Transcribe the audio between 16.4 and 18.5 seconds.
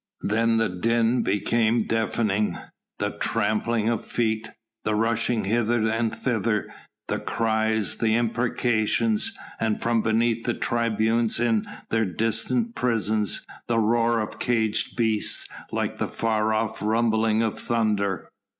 off rumbling of thunder.